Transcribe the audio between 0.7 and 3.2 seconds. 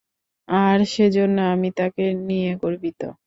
সেজন্য আমি তাকে নিয়ে গর্বিত।